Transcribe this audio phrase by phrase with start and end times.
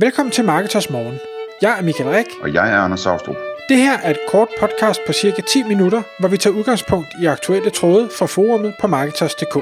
[0.00, 1.18] Velkommen til Marketers Morgen.
[1.62, 2.26] Jeg er Michael Rik.
[2.42, 3.36] Og jeg er Anders Saustrup.
[3.68, 7.26] Det her er et kort podcast på cirka 10 minutter, hvor vi tager udgangspunkt i
[7.26, 9.54] aktuelle tråde fra forumet på Marketers.dk.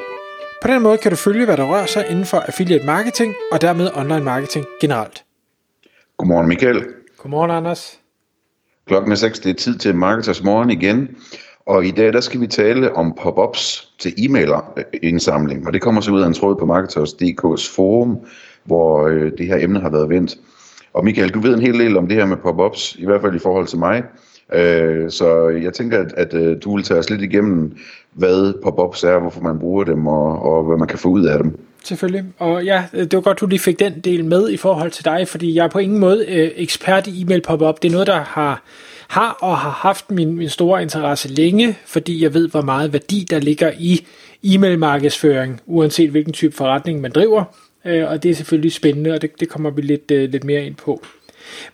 [0.62, 3.60] På den måde kan du følge, hvad der rører sig inden for affiliate marketing og
[3.60, 5.24] dermed online marketing generelt.
[6.16, 6.84] Godmorgen Michael.
[7.18, 8.00] Godmorgen Anders.
[8.86, 11.16] Klokken er 6, det er tid til Marketers Morgen igen.
[11.66, 15.66] Og i dag der skal vi tale om pop-ups til e-mail-indsamling.
[15.66, 18.18] Og det kommer så ud af en tråd på Marketers.dk's forum,
[18.66, 20.36] hvor øh, det her emne har været vendt.
[20.94, 23.34] Og Michael, du ved en hel del om det her med pop-ups, i hvert fald
[23.34, 24.02] i forhold til mig.
[24.54, 27.76] Øh, så jeg tænker, at, at øh, du vil tage os lidt igennem,
[28.12, 31.38] hvad pop-ups er, hvorfor man bruger dem, og, og hvad man kan få ud af
[31.38, 31.58] dem.
[31.84, 32.24] Selvfølgelig.
[32.38, 35.28] Og ja, det var godt, du lige fik den del med i forhold til dig,
[35.28, 37.82] fordi jeg er på ingen måde øh, ekspert i e-mail pop-up.
[37.82, 38.62] Det er noget, der har,
[39.08, 43.26] har og har haft min, min store interesse længe, fordi jeg ved, hvor meget værdi
[43.30, 44.06] der ligger i
[44.44, 47.44] e-mail markedsføring, uanset hvilken type forretning man driver
[47.86, 50.66] øh, og det er selvfølgelig spændende, og det, det kommer vi lidt, øh, lidt mere
[50.66, 51.02] ind på.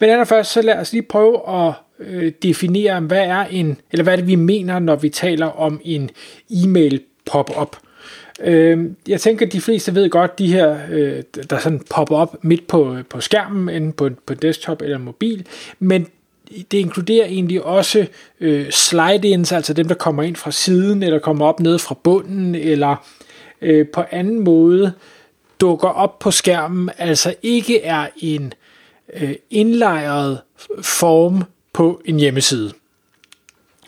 [0.00, 4.12] Men allerførst, så lad os lige prøve at øh, definere, hvad er en, eller hvad
[4.12, 6.10] er det, vi mener, når vi taler om en
[6.50, 7.77] e-mail pop-up.
[8.41, 12.44] Øh, jeg tænker, at de fleste ved godt, de her, øh, der sådan popper op
[12.44, 15.47] midt på, øh, på skærmen, enten på, på desktop eller mobil,
[15.78, 16.06] men
[16.72, 18.06] det inkluderer egentlig også
[18.41, 22.54] øh, slide-ins, altså dem, der kommer ind fra siden, eller kommer op ned fra bunden,
[22.54, 23.06] eller
[23.62, 24.92] øh, på anden måde
[25.62, 28.52] dukker op på skærmen, altså ikke er en
[29.14, 30.41] øh, indlejret
[30.82, 32.72] form på en hjemmeside.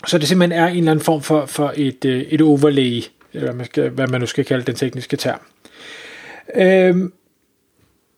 [0.07, 3.47] Så det simpelthen er en eller anden form for, for et, øh, et overlay, eller
[3.47, 5.39] hvad man, skal, hvad man nu skal kalde den tekniske term.
[6.55, 7.13] Øhm,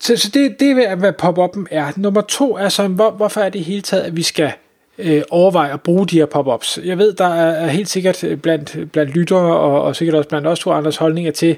[0.00, 1.92] så, så det, det er, hvad pop-up'en er.
[1.96, 4.52] Nummer to er så, hvor, hvorfor er det hele taget, at vi skal
[4.98, 6.78] øh, overveje at bruge de her pop-ups.
[6.84, 10.46] Jeg ved, der er, er helt sikkert blandt, blandt lyttere, og, og sikkert også blandt
[10.46, 11.56] os to andres holdninger til,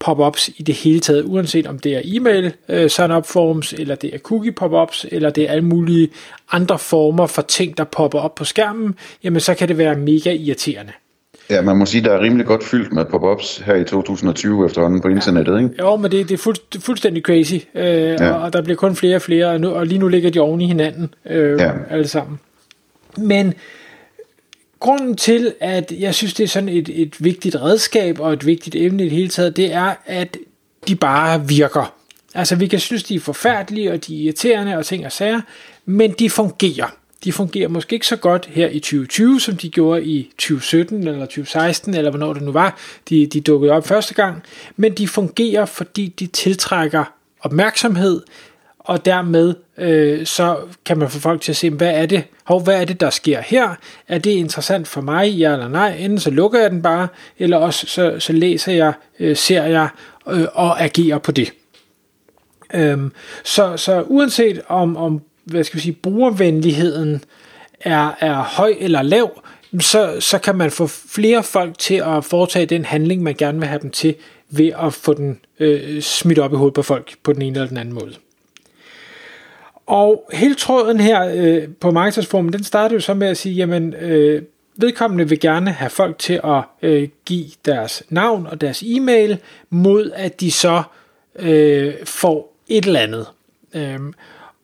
[0.00, 4.14] pop-ups i det hele taget, uanset om det er e-mail øh, sign-up forms, eller det
[4.14, 6.08] er cookie pop-ups, eller det er alle mulige
[6.52, 10.32] andre former for ting, der popper op på skærmen, jamen så kan det være mega
[10.32, 10.92] irriterende.
[11.50, 15.00] Ja, man må sige, der er rimelig godt fyldt med pop-ups her i 2020 efterhånden
[15.00, 15.74] på internettet, ikke?
[15.78, 18.32] Jo, men det, det er fuld, fuldstændig crazy, øh, ja.
[18.32, 20.40] og, og der bliver kun flere og flere, og, nu, og lige nu ligger de
[20.40, 21.70] oven i hinanden, øh, ja.
[21.90, 22.40] alle sammen.
[23.18, 23.54] Men
[24.80, 28.76] grunden til, at jeg synes, det er sådan et, et vigtigt redskab og et vigtigt
[28.76, 30.36] emne i det hele taget, det er, at
[30.88, 31.94] de bare virker.
[32.34, 35.40] Altså, vi kan synes, de er forfærdelige, og de er irriterende og ting og sager,
[35.84, 36.96] men de fungerer.
[37.24, 41.26] De fungerer måske ikke så godt her i 2020, som de gjorde i 2017 eller
[41.26, 44.42] 2016, eller hvornår det nu var, de, de dukkede op første gang,
[44.76, 47.04] men de fungerer, fordi de tiltrækker
[47.40, 48.22] opmærksomhed,
[48.84, 52.62] og dermed øh, så kan man få folk til at se, hvad er det, hov,
[52.62, 53.74] hvad er det, der sker her?
[54.08, 55.96] Er det interessant for mig, ja eller nej?
[55.98, 57.08] Enten så lukker jeg den bare,
[57.38, 59.88] eller også så, så læser jeg, øh, ser jeg
[60.28, 61.52] øh, og agerer på det.
[62.74, 63.12] Øhm,
[63.44, 67.24] så, så uanset om, om hvad skal vi sige, brugervenligheden
[67.80, 69.42] er, er høj eller lav,
[69.80, 73.68] så, så kan man få flere folk til at foretage den handling, man gerne vil
[73.68, 74.14] have dem til,
[74.50, 77.68] ved at få den øh, smidt op i hovedet på folk på den ene eller
[77.68, 78.14] den anden måde.
[79.90, 83.94] Og hele tråden her øh, på markedsformen, den starter jo så med at sige, jamen
[83.94, 84.42] øh,
[84.76, 89.38] vedkommende vil gerne have folk til at øh, give deres navn og deres e-mail,
[89.70, 90.82] mod at de så
[91.38, 93.26] øh, får et eller andet.
[93.74, 94.14] Øhm,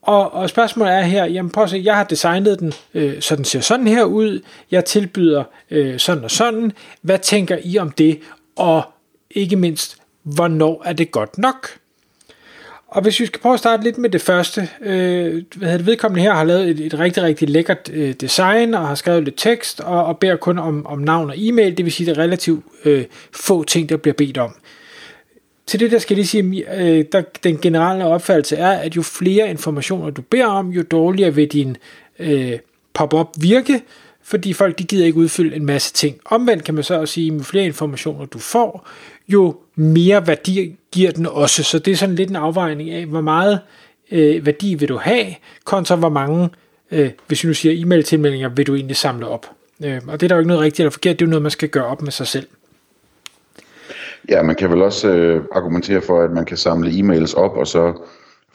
[0.02, 3.36] og, og spørgsmålet er her, jamen prøv at se, jeg har designet den, øh, så
[3.36, 6.72] den ser sådan her ud, jeg tilbyder øh, sådan og sådan,
[7.02, 8.20] hvad tænker I om det,
[8.56, 8.82] og
[9.30, 11.68] ikke mindst, hvornår er det godt nok?
[12.96, 15.86] Og hvis vi skal prøve at starte lidt med det første, øh, hvad hedder det,
[15.86, 19.36] vedkommende her har lavet et, et rigtig, rigtig lækkert øh, design, og har skrevet lidt
[19.36, 22.22] tekst, og, og beder kun om, om navn og e-mail, det vil sige, det er
[22.22, 24.54] relativt øh, få ting, der bliver bedt om.
[25.66, 29.02] Til det der skal jeg lige sige, øh, der, den generelle opfattelse er, at jo
[29.02, 31.76] flere informationer du beder om, jo dårligere vil din
[32.18, 32.52] øh,
[32.94, 33.82] pop-up virke,
[34.22, 36.16] fordi folk de gider ikke udfylde en masse ting.
[36.24, 38.88] Omvendt kan man så også sige, at jo flere informationer du får,
[39.28, 41.62] jo mere værdi giver den også.
[41.62, 43.60] Så det er sådan lidt en afvejning af, hvor meget
[44.12, 45.26] øh, værdi vil du have,
[45.64, 46.50] kontra hvor mange,
[46.90, 49.46] øh, hvis vi nu siger e-mail-tilmeldinger, vil du egentlig samle op.
[49.84, 51.42] Øh, og det er der jo ikke noget rigtigt eller forkert, det er jo noget,
[51.42, 52.46] man skal gøre op med sig selv.
[54.28, 57.66] Ja, man kan vel også øh, argumentere for, at man kan samle e-mails op, og
[57.66, 57.92] så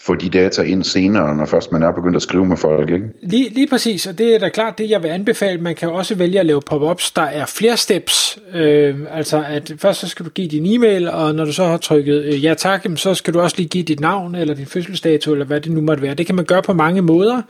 [0.04, 3.06] få de data ind senere, når først man er begyndt at skrive med folk, ikke?
[3.22, 5.62] Lige, lige præcis, og det er da klart det, jeg vil anbefale.
[5.62, 8.40] Man kan også vælge at lave pop-ups, der er flere steps.
[8.54, 11.78] Øh, altså, at først så skal du give din e-mail, og når du så har
[11.78, 15.32] trykket øh, ja tak, så skal du også lige give dit navn, eller din fødselsdato,
[15.32, 16.14] eller hvad det nu måtte være.
[16.14, 17.42] Det kan man gøre på mange måder.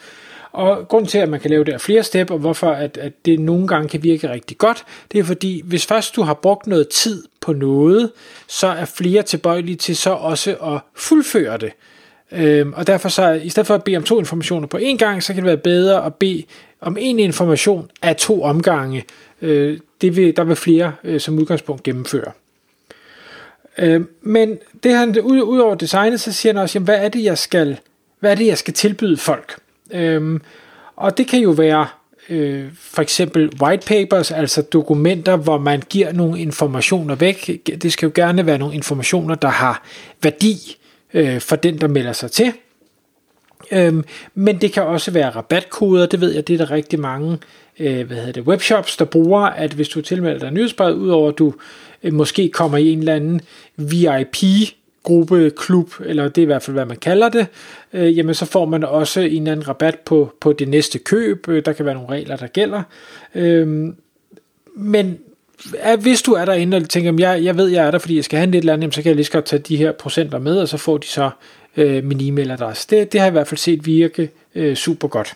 [0.51, 3.39] Og grund til, at man kan lave det flere step, og hvorfor at, at det
[3.39, 6.88] nogle gange kan virke rigtig godt, det er fordi, hvis først du har brugt noget
[6.89, 8.12] tid på noget,
[8.47, 11.71] så er flere tilbøjelige til så også at fuldføre det.
[12.31, 15.24] Øhm, og derfor så, i stedet for at bede om to informationer på én gang,
[15.24, 16.44] så kan det være bedre at bede
[16.81, 19.06] om én information af to omgange.
[19.42, 22.31] Øh, det vil, der vil flere øh, som udgangspunkt gennemføre.
[23.78, 27.10] Øh, men det han ud, ud over designet, så siger han også, jamen, hvad er
[27.10, 27.80] det, jeg skal,
[28.19, 29.56] hvad er det, jeg skal tilbyde folk?
[29.92, 30.39] Øh,
[30.95, 31.88] og det kan jo være
[32.30, 37.62] øh, for eksempel white papers, altså dokumenter, hvor man giver nogle informationer væk.
[37.81, 39.83] Det skal jo gerne være nogle informationer, der har
[40.24, 40.78] værdi
[41.13, 42.54] øh, for den, der melder sig til.
[43.72, 44.04] Øhm,
[44.36, 47.38] men det kan også være rabatkoder, det ved jeg, det er der rigtig mange
[47.80, 51.38] øh, hvad hedder det, webshops, der bruger, at hvis du tilmelder dig nyhedsbrevet, udover at
[51.38, 51.54] du
[52.04, 53.42] øh, måske kommer i en eller anden
[53.78, 54.44] VIP
[55.04, 57.48] gruppe, klub, eller det er i hvert fald, hvad man kalder det,
[57.94, 61.48] øh, jamen så får man også en eller anden rabat på, på det næste køb.
[61.48, 62.84] Øh, der kan være nogle regler, der gælder.
[63.36, 63.94] Øh,
[64.75, 65.19] men
[65.80, 68.24] at hvis du er derinde og tænker, jeg, jeg ved, jeg er der, fordi jeg
[68.24, 69.92] skal have en lidt eller andet, så kan jeg lige så godt tage de her
[69.92, 71.30] procenter med, og så får de så
[71.78, 72.88] øh, min e-mailadresse.
[72.90, 75.34] Det, det har jeg i hvert fald set virke øh, super godt.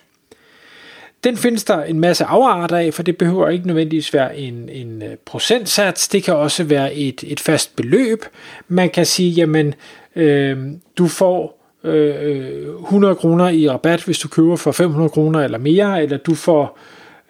[1.24, 5.02] Den findes der en masse afarter af, for det behøver ikke nødvendigvis være en, en
[5.02, 6.08] øh, procentsats.
[6.08, 8.26] Det kan også være et, et fast beløb.
[8.68, 9.74] Man kan sige, jamen,
[10.16, 10.58] øh,
[10.98, 16.04] du får øh, 100 kroner i rabat, hvis du køber for 500 kroner eller mere,
[16.04, 16.80] eller du får...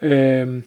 [0.02, 0.62] Øh,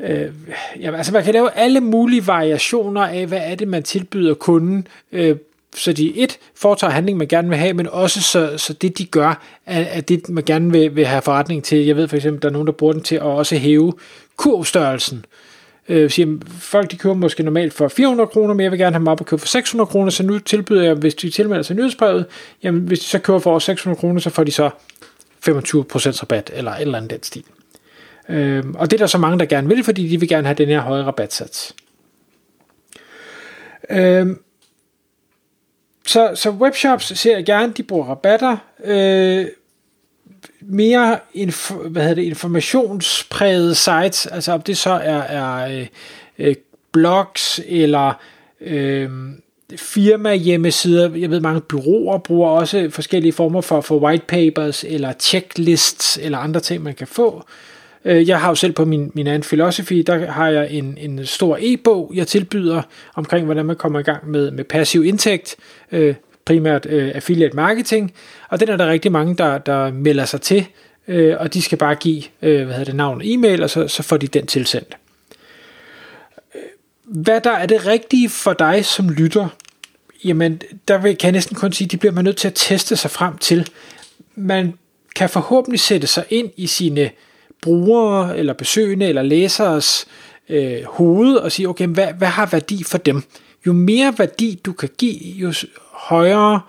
[0.00, 0.32] Øh,
[0.80, 4.88] ja, altså man kan lave alle mulige variationer af, hvad er det, man tilbyder kunden
[5.12, 5.36] øh,
[5.76, 9.04] så de et foretager handling, man gerne vil have, men også så, så det, de
[9.04, 11.78] gør, er, er det, man gerne vil, vil have forretning til.
[11.78, 13.92] Jeg ved for eksempel, der er nogen, der bruger den til at også hæve
[14.36, 15.24] kurvstørrelsen.
[15.88, 18.98] Øh, siger, folk de køber måske normalt for 400 kroner, men jeg vil gerne have
[18.98, 21.76] dem op og købe for 600 kroner, så nu tilbyder jeg, hvis de tilmelder sig
[21.76, 22.26] nyhedsbrevet,
[22.62, 24.70] jamen hvis de så køber for over 600 kroner, så får de så
[25.48, 25.50] 25%
[26.22, 27.44] rabat, eller et eller andet den stil.
[28.28, 30.54] Øh, og det er der så mange, der gerne vil, fordi de vil gerne have
[30.54, 31.74] den her høje rabatsats.
[33.90, 34.26] Øh,
[36.06, 38.56] så, så webshops ser jeg gerne, de bruger rabatter.
[38.84, 39.46] Øh,
[40.60, 45.86] mere inf, hvad hedder det, informationspræget sites, altså om det så er, er øh,
[46.38, 46.54] øh,
[46.92, 48.12] blogs eller
[48.60, 49.10] øh,
[49.76, 51.16] firma hjemmesider.
[51.16, 56.38] Jeg ved, mange byråer bruger også forskellige former for, for white papers eller checklists eller
[56.38, 57.36] andre ting, man kan få.
[57.36, 57.73] Øh,
[58.04, 61.26] Øh, jeg har jo selv på min, min anden philosophy, der har jeg en, en
[61.26, 62.82] stor e-bog, jeg tilbyder
[63.14, 65.56] omkring, hvordan man kommer i gang med, med passiv indtægt,
[65.92, 66.14] øh,
[66.44, 68.14] primært øh, affiliate marketing,
[68.48, 70.66] og den er der rigtig mange, der, der melder sig til,
[71.08, 73.88] øh, og de skal bare give øh, hvad hedder det, navn og e-mail, og så,
[73.88, 74.96] så får de den tilsendt.
[76.54, 76.60] Øh,
[77.04, 79.48] hvad der er det rigtige for dig som lytter,
[80.24, 83.10] jamen der kan jeg næsten kun sige, de bliver man nødt til at teste sig
[83.10, 83.68] frem til.
[84.34, 84.74] Man
[85.16, 87.10] kan forhåbentlig sætte sig ind i sine
[87.64, 90.06] brugere, eller besøgende, eller læseres
[90.48, 93.22] øh, hoved, og sige, okay, hvad, hvad har værdi for dem?
[93.66, 95.52] Jo mere værdi du kan give, jo
[95.92, 96.60] højere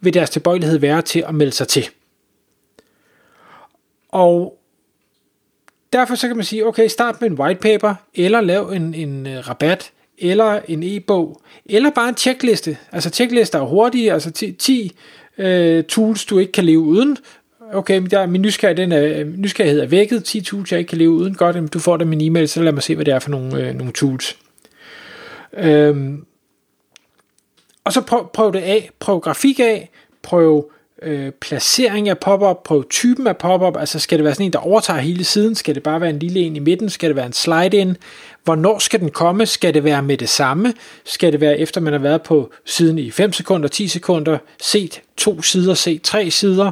[0.00, 1.88] vil deres tilbøjelighed være til at melde sig til.
[4.08, 4.58] Og
[5.92, 9.26] derfor så kan man sige, okay, start med en white paper, eller lav en, en
[9.26, 12.76] øh, rabat, eller en e-bog, eller bare en checkliste.
[12.92, 14.92] Altså checklister er hurtige, altså 10, 10
[15.38, 17.18] øh, tools, du ikke kan leve uden,
[17.74, 20.88] okay, men der, min nysgerrighed, den øh, er, nysgerrighed er vækket, 10 tools, jeg ikke
[20.88, 23.14] kan leve uden, godt, du får det min e-mail, så lad mig se, hvad det
[23.14, 24.36] er for nogle, øh, nogle tools.
[25.56, 26.24] Øhm,
[27.84, 29.90] og så prøv, prøv det af, prøv grafik af,
[30.22, 30.70] prøv
[31.02, 34.58] øh, placering af pop-up, prøv typen af pop-up, altså skal det være sådan en, der
[34.58, 37.26] overtager hele siden, skal det bare være en lille en i midten, skal det være
[37.26, 37.96] en slide-in,
[38.44, 41.92] hvornår skal den komme, skal det være med det samme, skal det være efter man
[41.92, 46.70] har været på siden i 5 sekunder, 10 sekunder, set to sider, set tre sider,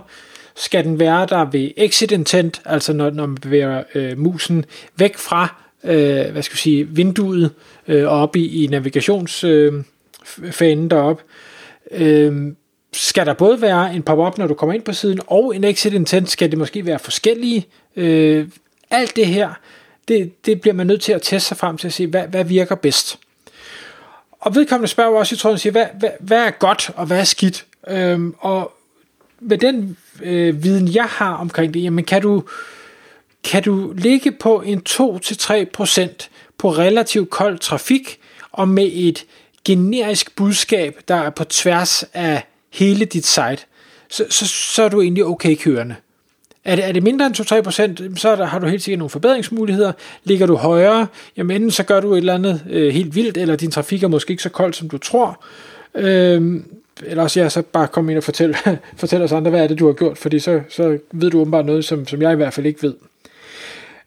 [0.55, 4.65] skal den være der ved exit intent, altså når, når man bevæger øh, musen
[4.97, 7.51] væk fra øh, hvad skal jeg sige, vinduet
[7.89, 9.85] øh, op i, i navigationsfanen
[10.85, 11.23] øh, derop.
[11.91, 12.53] Øh,
[12.93, 15.93] skal der både være en pop-up, når du kommer ind på siden, og en exit
[15.93, 17.67] intent, skal det måske være forskellige.
[17.97, 18.49] Øh,
[18.91, 19.51] alt det her,
[20.09, 22.45] det, det bliver man nødt til at teste sig frem til at se, hvad, hvad
[22.45, 23.19] virker bedst.
[24.41, 27.25] Og vedkommende spørger også i tråden siger, hvad, hvad, hvad er godt og hvad er
[27.25, 27.67] skidt?
[27.89, 28.73] Øhm, og
[29.43, 32.45] med den øh, viden, jeg har omkring det, jamen kan du,
[33.45, 38.19] kan du ligge på en 2-3% på relativt kold trafik,
[38.53, 39.25] og med et
[39.65, 43.59] generisk budskab, der er på tværs af hele dit site,
[44.11, 45.95] så, så, så er du egentlig okay kørende.
[46.65, 47.35] Er det, er det mindre end
[48.13, 49.93] 2-3%, så er der, har du helt sikkert nogle forbedringsmuligheder.
[50.25, 51.07] Ligger du højere,
[51.37, 54.09] jamen enten så gør du et eller andet øh, helt vildt, eller din trafik er
[54.09, 55.45] måske ikke så kold, som du tror.
[55.95, 56.61] Øh,
[57.03, 58.57] eller også ja, så bare kom ind og fortæl,
[58.97, 61.67] fortæl os andre, hvad er det, du har gjort, fordi så, så ved du åbenbart
[61.67, 62.95] noget, som, som jeg i hvert fald ikke ved.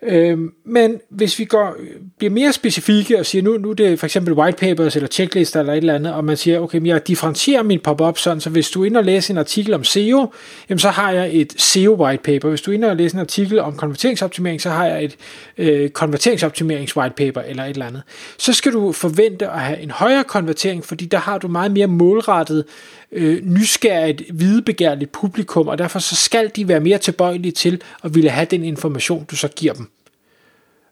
[0.08, 1.76] Øh, men hvis vi går,
[2.18, 5.60] bliver mere specifikke og siger, nu, nu er det for eksempel white papers eller checklister
[5.60, 8.50] eller et eller andet, og man siger, okay, men jeg differentierer min pop-up sådan, så
[8.50, 10.34] hvis du er inde og læser en artikel om SEO,
[10.70, 12.50] jamen så har jeg et SEO white paper.
[12.50, 15.16] Hvis du er inde og læser en artikel om konverteringsoptimering, så har jeg et
[15.58, 18.04] øh, konverteringsoptimerings white paper eller et eller andet.
[18.38, 21.88] Så skal du forvente at have en højere konvertering, fordi der har du meget mere
[21.88, 22.66] målrettet
[23.12, 28.30] øh, nysgerrigt, videbegærligt publikum, og derfor så skal de være mere tilbøjelige til at ville
[28.30, 29.95] have den information, du så giver dem.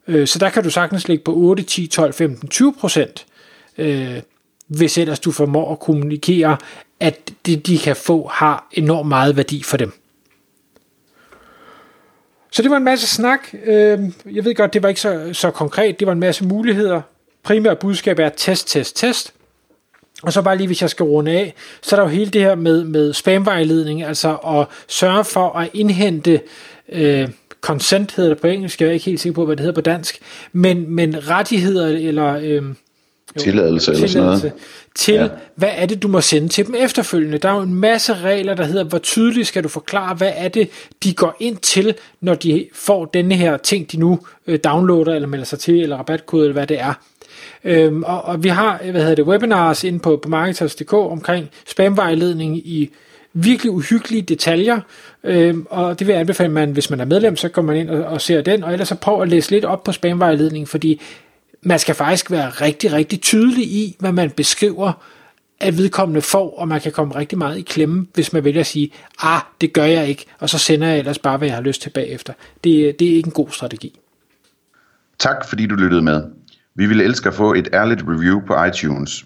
[0.08, 3.26] Øh, så der kan du sagtens ligge på 8, 10, 12, 15, 20 procent,
[3.78, 4.22] øh,
[4.68, 6.58] hvis ellers du formår at kommunikere,
[7.00, 9.92] at det de kan få har enormt meget værdi for dem.
[12.52, 13.40] Så det var en masse snak.
[13.66, 14.00] Øh,
[14.32, 16.00] jeg ved godt, det var ikke så, så konkret.
[16.00, 17.02] Det var en masse muligheder.
[17.44, 19.34] Primært budskab er test, test, test.
[20.24, 22.42] Og så bare lige, hvis jeg skal runde af, så er der jo hele det
[22.42, 26.42] her med, med spamvejledning, altså at sørge for at indhente
[26.90, 27.30] øh,
[27.64, 29.82] consent, hedder det på engelsk, jeg er ikke helt sikker på, hvad det hedder på
[29.82, 30.20] dansk,
[30.52, 32.40] men, men rettigheder eller...
[32.42, 32.64] Øh,
[33.36, 34.52] jo, tilladelse eller sådan noget.
[34.96, 35.28] Til, ja.
[35.56, 37.38] hvad er det, du må sende til dem efterfølgende.
[37.38, 40.48] Der er jo en masse regler, der hedder, hvor tydeligt skal du forklare, hvad er
[40.48, 40.70] det,
[41.04, 45.28] de går ind til, når de får denne her ting, de nu øh, downloader, eller
[45.28, 46.94] melder sig til, eller rabatkode, eller hvad det er.
[47.64, 52.58] Øhm, og, og vi har hvad hedder det, webinars inde på, på Marketers.dk omkring spamvejledning
[52.58, 52.90] i
[53.34, 54.80] virkelig uhyggelige detaljer,
[55.24, 57.76] øh, og det vil jeg anbefale, at man, hvis man er medlem, så går man
[57.76, 60.68] ind og, og ser den, og ellers så prøv at læse lidt op på spamvejledningen,
[60.68, 61.02] fordi
[61.62, 64.94] man skal faktisk være rigtig, rigtig tydelig i, hvad man beskriver,
[65.60, 68.66] at vedkommende får, og man kan komme rigtig meget i klemme, hvis man vælger at
[68.66, 71.64] sige, ah, det gør jeg ikke, og så sender jeg ellers bare, hvad jeg har
[71.64, 72.34] lyst til bagefter.
[72.64, 74.00] Det, det er ikke en god strategi.
[75.20, 76.24] Tak fordi du lyttede med.
[76.76, 79.26] Vi ville elske at få et ærligt review på iTunes.